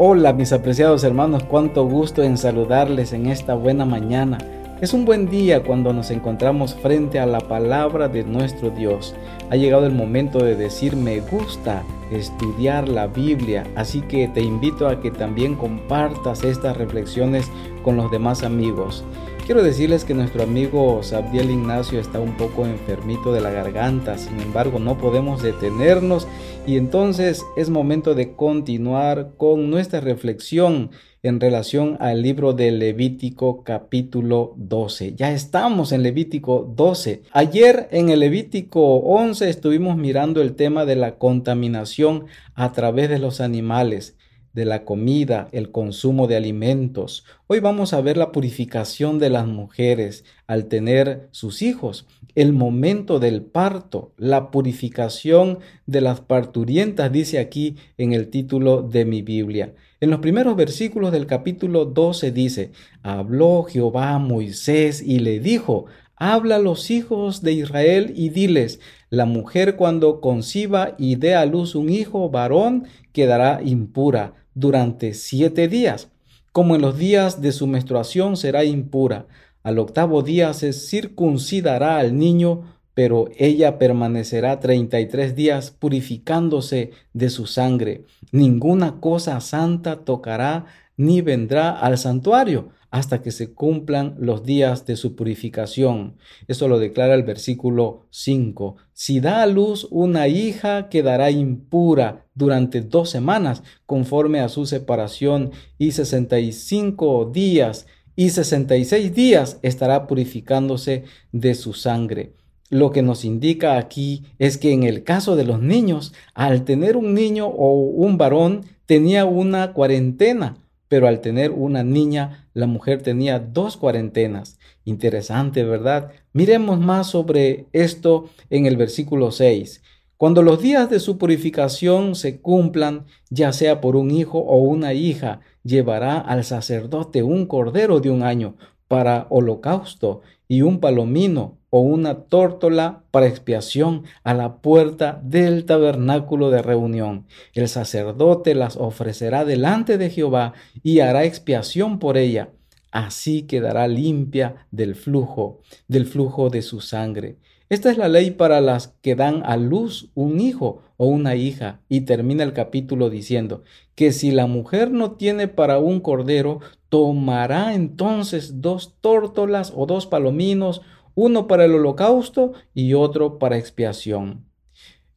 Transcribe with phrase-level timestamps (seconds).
[0.00, 4.38] Hola mis apreciados hermanos, cuánto gusto en saludarles en esta buena mañana.
[4.80, 9.16] Es un buen día cuando nos encontramos frente a la palabra de nuestro Dios.
[9.50, 11.82] Ha llegado el momento de decir me gusta
[12.12, 17.50] estudiar la Biblia, así que te invito a que también compartas estas reflexiones
[17.82, 19.04] con los demás amigos.
[19.48, 24.38] Quiero decirles que nuestro amigo Sabdiel Ignacio está un poco enfermito de la garganta, sin
[24.40, 26.28] embargo no podemos detenernos
[26.66, 30.90] y entonces es momento de continuar con nuestra reflexión
[31.22, 35.14] en relación al libro de Levítico capítulo 12.
[35.14, 37.22] Ya estamos en Levítico 12.
[37.32, 43.18] Ayer en el Levítico 11 estuvimos mirando el tema de la contaminación a través de
[43.18, 44.14] los animales
[44.52, 47.24] de la comida, el consumo de alimentos.
[47.46, 53.18] Hoy vamos a ver la purificación de las mujeres al tener sus hijos, el momento
[53.18, 59.74] del parto, la purificación de las parturientas, dice aquí en el título de mi Biblia.
[60.00, 62.70] En los primeros versículos del capítulo 12 dice,
[63.02, 65.86] habló Jehová a Moisés y le dijo,
[66.18, 68.80] habla a los hijos de Israel y diles,
[69.10, 75.68] la mujer cuando conciba y dé a luz un hijo varón quedará impura durante siete
[75.68, 76.10] días.
[76.52, 79.26] Como en los días de su menstruación será impura.
[79.62, 82.62] Al octavo día se circuncidará al niño,
[82.94, 88.04] pero ella permanecerá treinta y tres días purificándose de su sangre.
[88.32, 90.66] Ninguna cosa santa tocará
[90.98, 96.16] ni vendrá al santuario hasta que se cumplan los días de su purificación.
[96.46, 98.76] Eso lo declara el versículo 5.
[98.92, 105.52] Si da a luz una hija, quedará impura durante dos semanas, conforme a su separación,
[105.76, 112.32] y sesenta y cinco días y sesenta y seis días estará purificándose de su sangre.
[112.70, 116.96] Lo que nos indica aquí es que en el caso de los niños, al tener
[116.96, 120.56] un niño o un varón, tenía una cuarentena
[120.88, 124.58] pero al tener una niña, la mujer tenía dos cuarentenas.
[124.84, 126.10] Interesante, ¿verdad?
[126.32, 129.82] Miremos más sobre esto en el versículo 6.
[130.16, 134.92] Cuando los días de su purificación se cumplan, ya sea por un hijo o una
[134.92, 138.56] hija, llevará al sacerdote un cordero de un año
[138.88, 146.50] para holocausto y un palomino o una tórtola para expiación a la puerta del tabernáculo
[146.50, 147.26] de reunión.
[147.52, 152.50] El sacerdote las ofrecerá delante de Jehová y hará expiación por ella.
[152.90, 157.36] Así quedará limpia del flujo, del flujo de su sangre.
[157.70, 161.80] Esta es la ley para las que dan a luz un hijo o una hija.
[161.88, 163.62] Y termina el capítulo diciendo
[163.94, 170.06] que si la mujer no tiene para un cordero, tomará entonces dos tórtolas o dos
[170.06, 170.80] palominos,
[171.14, 174.46] uno para el holocausto y otro para expiación.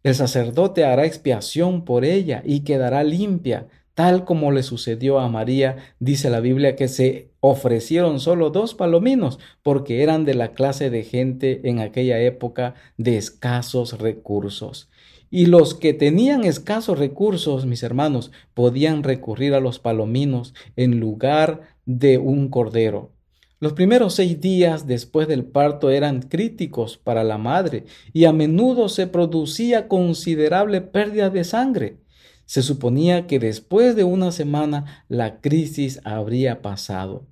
[0.04, 5.78] El sacerdote hará expiación por ella y quedará limpia, tal como le sucedió a María,
[6.00, 11.04] dice la Biblia que se ofrecieron solo dos palominos porque eran de la clase de
[11.04, 14.90] gente en aquella época de escasos recursos.
[15.30, 21.62] Y los que tenían escasos recursos, mis hermanos, podían recurrir a los palominos en lugar
[21.86, 23.12] de un cordero.
[23.60, 28.90] Los primeros seis días después del parto eran críticos para la madre y a menudo
[28.90, 31.98] se producía considerable pérdida de sangre.
[32.46, 37.31] Se suponía que después de una semana la crisis habría pasado.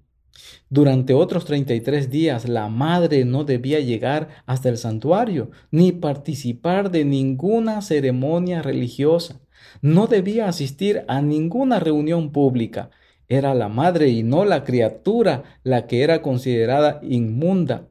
[0.69, 7.05] Durante otros 33 días la madre no debía llegar hasta el santuario ni participar de
[7.05, 9.39] ninguna ceremonia religiosa.
[9.81, 12.91] No debía asistir a ninguna reunión pública.
[13.27, 17.87] Era la madre y no la criatura la que era considerada inmunda.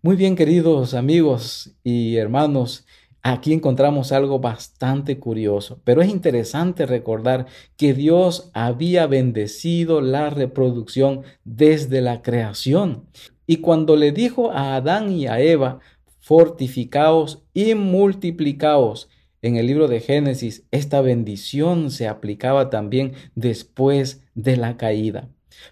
[0.00, 2.86] Muy bien, queridos amigos y hermanos,
[3.22, 7.46] Aquí encontramos algo bastante curioso, pero es interesante recordar
[7.76, 13.06] que Dios había bendecido la reproducción desde la creación.
[13.46, 15.80] Y cuando le dijo a Adán y a Eva,
[16.20, 19.08] fortificaos y multiplicaos,
[19.40, 25.28] en el libro de Génesis, esta bendición se aplicaba también después de la caída.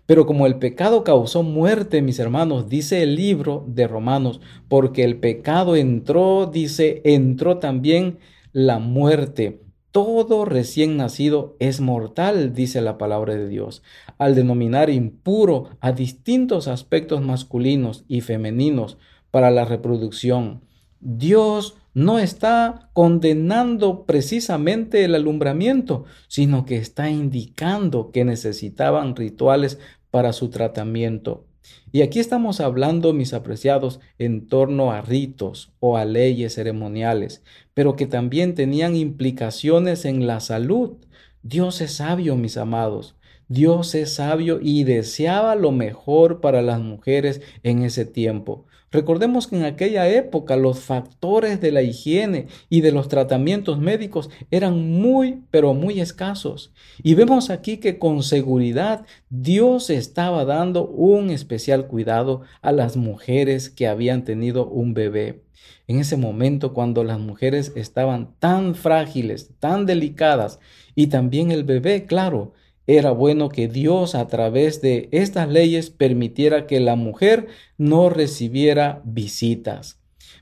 [0.07, 5.19] Pero como el pecado causó muerte, mis hermanos, dice el libro de Romanos, porque el
[5.19, 8.19] pecado entró, dice, entró también
[8.53, 9.63] la muerte.
[9.93, 13.83] Todo recién nacido es mortal, dice la palabra de Dios,
[14.19, 18.99] al denominar impuro a distintos aspectos masculinos y femeninos
[19.31, 20.63] para la reproducción.
[21.01, 29.79] Dios no está condenando precisamente el alumbramiento, sino que está indicando que necesitaban rituales
[30.11, 31.47] para su tratamiento.
[31.93, 37.97] Y aquí estamos hablando, mis apreciados, en torno a ritos o a leyes ceremoniales, pero
[37.97, 40.99] que también tenían implicaciones en la salud.
[41.43, 43.17] Dios es sabio, mis amados.
[43.49, 48.67] Dios es sabio y deseaba lo mejor para las mujeres en ese tiempo.
[48.91, 54.31] Recordemos que en aquella época los factores de la higiene y de los tratamientos médicos
[54.51, 56.73] eran muy, pero muy escasos.
[57.03, 63.71] Y vemos aquí que con seguridad Dios estaba dando un especial cuidado a las mujeres
[63.71, 65.43] que habían tenido un bebé.
[65.89, 70.59] En ese momento cuando las mujeres estaban tan frágiles, tan delicadas,
[70.95, 72.55] y también el bebé, claro,
[72.87, 77.49] era bueno que Dios a través de estas leyes permitiera que la mujer
[77.79, 80.01] no recibiera visitas,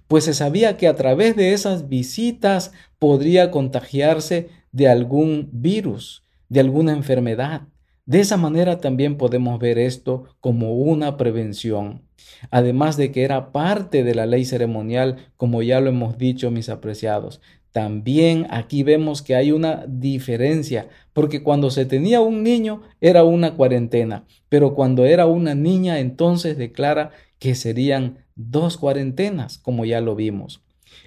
[0.09, 6.61] pues se sabía que a través de esas visitas podría contagiarse de algún virus, de
[6.61, 7.63] alguna enfermedad.
[8.07, 12.03] De esa manera también podemos ver esto como una prevención,
[12.51, 16.69] además de que era parte de la ley ceremonial, como ya lo hemos dicho mis
[16.69, 17.41] apreciados.
[17.75, 23.57] También aquí vemos que hay una diferencia, porque cuando se tenía un niño era una
[23.57, 27.11] cuarentena, pero cuando era una niña entonces declara
[27.41, 30.63] que serían dos cuarentenas, como ya lo vimos.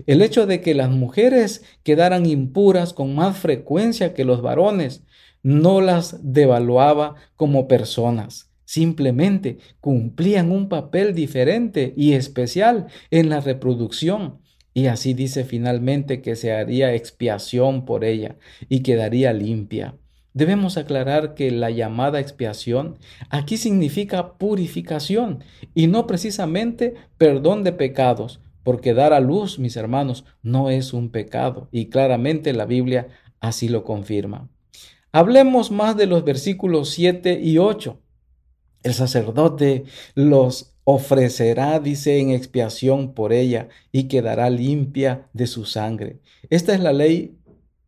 [0.08, 5.04] El hecho de que las mujeres quedaran impuras con más frecuencia que los varones
[5.44, 8.52] no las devaluaba como personas.
[8.66, 14.42] Simplemente cumplían un papel diferente y especial en la reproducción
[14.78, 18.36] y así dice finalmente que se haría expiación por ella
[18.70, 19.96] y quedaría limpia.
[20.36, 23.00] Debemos aclarar que la llamada expiación
[23.32, 25.44] aquí significa purificación
[25.74, 31.10] y no precisamente perdón de pecados, porque dar a luz, mis hermanos, no es un
[31.10, 33.08] pecado y claramente la Biblia
[33.40, 34.48] así lo confirma.
[35.12, 38.00] Hablemos más de los versículos 7 y 8.
[38.84, 46.22] El sacerdote los ofrecerá, dice, en expiación por ella y quedará limpia de su sangre.
[46.50, 47.36] Esta es la ley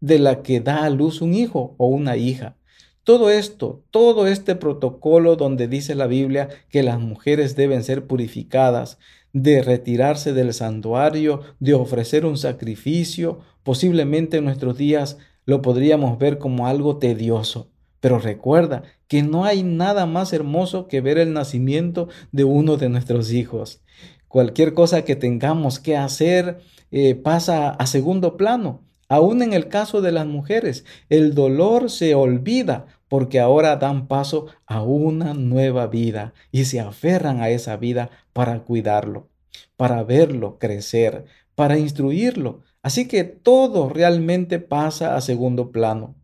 [0.02, 2.58] de la que da a luz un hijo o una hija.
[3.06, 8.98] Todo esto, todo este protocolo donde dice la Biblia que las mujeres deben ser purificadas,
[9.32, 16.38] de retirarse del santuario, de ofrecer un sacrificio, posiblemente en nuestros días lo podríamos ver
[16.38, 17.70] como algo tedioso.
[18.02, 22.90] Pero recuerda que no hay nada más hermoso que ver el nacimiento de uno de
[22.90, 23.82] nuestros hijos.
[24.30, 26.60] Cualquier cosa que tengamos que hacer
[26.92, 28.86] eh, pasa a segundo plano.
[29.10, 34.46] Aún en el caso de las mujeres, el dolor se olvida porque ahora dan paso
[34.68, 39.28] a una nueva vida y se aferran a esa vida para cuidarlo,
[39.76, 41.26] para verlo crecer,
[41.56, 42.62] para instruirlo.
[42.84, 46.19] Así que todo realmente pasa a segundo plano.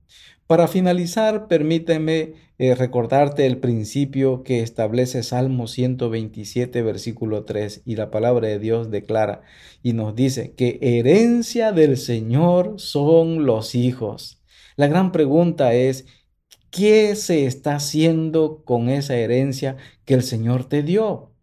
[0.48, 8.12] Para finalizar, permíteme eh, recordarte el principio que establece Salmo 127, versículo 3, y la
[8.12, 9.42] palabra de Dios declara
[9.82, 14.44] y nos dice que herencia del Señor son los hijos.
[14.76, 16.06] La gran pregunta es,
[16.70, 21.35] ¿qué se está haciendo con esa herencia que el Señor te dio?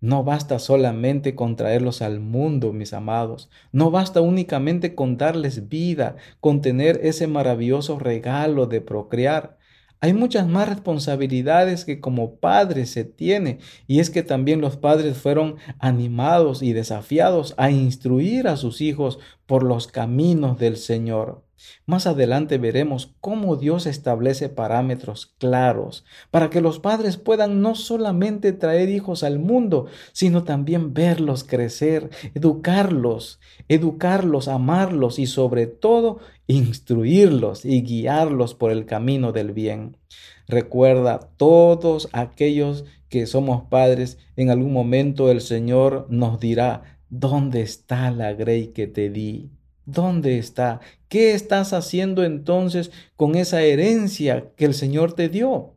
[0.00, 3.50] No basta solamente con traerlos al mundo, mis amados.
[3.72, 9.58] No basta únicamente con darles vida, con tener ese maravilloso regalo de procrear.
[10.00, 13.58] Hay muchas más responsabilidades que como padres se tiene,
[13.88, 19.18] y es que también los padres fueron animados y desafiados a instruir a sus hijos
[19.46, 21.47] por los caminos del Señor.
[21.86, 28.52] Más adelante veremos cómo Dios establece parámetros claros para que los padres puedan no solamente
[28.52, 37.64] traer hijos al mundo, sino también verlos crecer, educarlos, educarlos, amarlos y sobre todo instruirlos
[37.64, 39.96] y guiarlos por el camino del bien.
[40.46, 48.10] Recuerda, todos aquellos que somos padres, en algún momento el Señor nos dirá, ¿dónde está
[48.10, 49.50] la grey que te di?
[49.90, 50.80] ¿Dónde está?
[51.08, 55.76] ¿Qué estás haciendo entonces con esa herencia que el Señor te dio?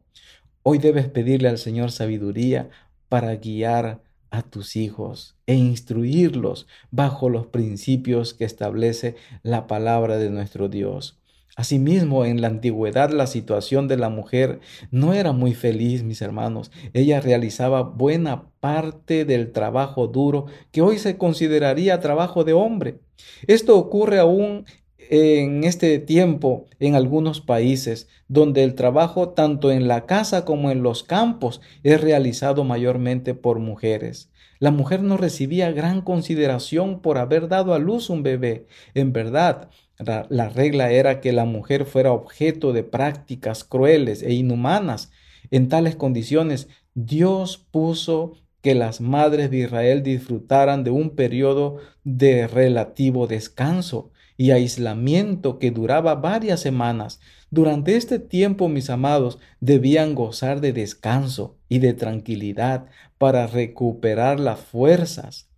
[0.64, 2.70] Hoy debes pedirle al Señor sabiduría
[3.08, 10.30] para guiar a tus hijos e instruirlos bajo los principios que establece la palabra de
[10.30, 11.21] nuestro Dios.
[11.56, 16.72] Asimismo, en la antigüedad la situación de la mujer no era muy feliz, mis hermanos.
[16.94, 23.00] Ella realizaba buena parte del trabajo duro que hoy se consideraría trabajo de hombre.
[23.48, 24.66] Esto ocurre aún
[25.10, 30.84] en este tiempo en algunos países donde el trabajo tanto en la casa como en
[30.84, 34.32] los campos es realizado mayormente por mujeres.
[34.60, 38.68] La mujer no recibía gran consideración por haber dado a luz un bebé.
[38.94, 39.70] En verdad,
[40.02, 45.12] la regla era que la mujer fuera objeto de prácticas crueles e inhumanas.
[45.50, 52.48] En tales condiciones, Dios puso que las madres de Israel disfrutaran de un periodo de
[52.48, 57.20] relativo descanso y aislamiento que duraba varias semanas.
[57.50, 62.86] Durante este tiempo, mis amados, debían gozar de descanso y de tranquilidad
[63.18, 65.51] para recuperar las fuerzas.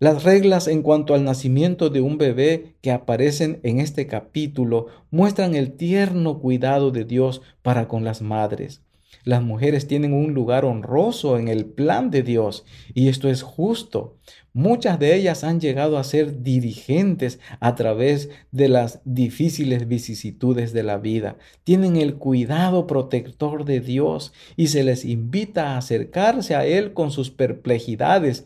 [0.00, 5.54] Las reglas en cuanto al nacimiento de un bebé que aparecen en este capítulo muestran
[5.54, 8.82] el tierno cuidado de Dios para con las madres.
[9.22, 14.18] Las mujeres tienen un lugar honroso en el plan de Dios y esto es justo.
[14.52, 20.82] Muchas de ellas han llegado a ser dirigentes a través de las difíciles vicisitudes de
[20.82, 21.38] la vida.
[21.62, 27.12] Tienen el cuidado protector de Dios y se les invita a acercarse a Él con
[27.12, 28.44] sus perplejidades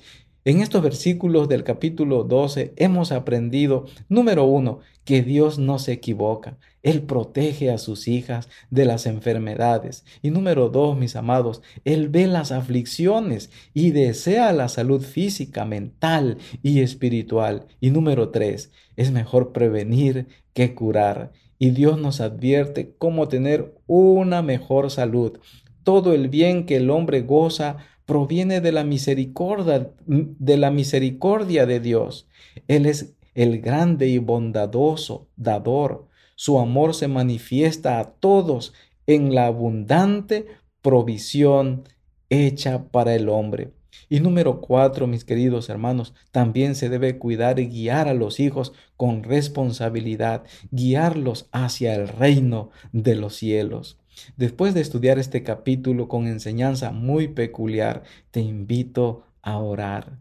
[0.49, 6.57] en estos versículos del capítulo 12 hemos aprendido, número uno, que Dios no se equivoca.
[6.83, 10.07] Él protege a sus hijas de las enfermedades.
[10.23, 16.39] Y número dos, mis amados, Él ve las aflicciones y desea la salud física, mental
[16.63, 17.67] y espiritual.
[17.79, 21.31] Y número tres, es mejor prevenir que curar.
[21.59, 25.41] Y Dios nos advierte cómo tener una mejor salud.
[25.83, 27.77] Todo el bien que el hombre goza
[28.09, 32.27] proviene de la misericordia, de la misericordia de Dios.
[32.67, 36.09] Él es el grande y bondadoso dador.
[36.35, 38.73] Su amor se manifiesta a todos
[39.07, 40.47] en la abundante
[40.81, 41.85] provisión
[42.31, 43.75] hecha para el hombre.
[44.09, 48.73] Y número cuatro, mis queridos hermanos, también se debe cuidar y guiar a los hijos
[48.97, 53.99] con responsabilidad, guiarlos hacia el reino de los cielos.
[54.37, 60.19] Después de estudiar este capítulo con enseñanza muy peculiar, te invito a orar.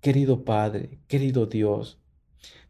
[0.00, 1.98] Querido Padre, querido Dios,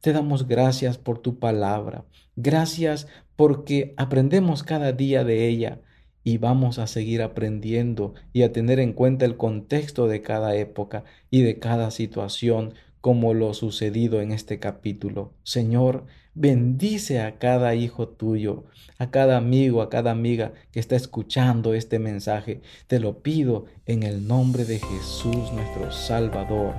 [0.00, 2.04] te damos gracias por tu palabra.
[2.36, 5.80] Gracias porque aprendemos cada día de ella
[6.22, 11.04] y vamos a seguir aprendiendo y a tener en cuenta el contexto de cada época
[11.30, 15.34] y de cada situación como lo sucedido en este capítulo.
[15.42, 18.64] Señor, bendice a cada hijo tuyo,
[18.98, 22.60] a cada amigo, a cada amiga que está escuchando este mensaje.
[22.86, 26.74] Te lo pido en el nombre de Jesús nuestro Salvador.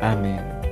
[0.00, 0.63] Amén.